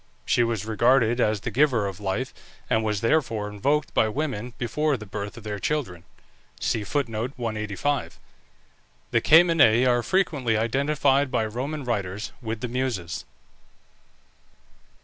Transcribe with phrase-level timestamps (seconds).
[0.25, 2.33] She was regarded as the giver of life,
[2.71, 6.05] and was therefore invoked by women before the birth of their children.
[6.59, 6.81] The
[9.13, 13.25] Camenæ are frequently identified by Roman writers with the Muses.